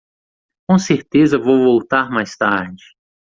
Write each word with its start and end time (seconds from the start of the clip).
Com 0.71 0.79
certeza 0.79 1.37
vou 1.37 1.63
voltar 1.63 2.09
mais 2.09 2.35
tarde. 2.35 2.83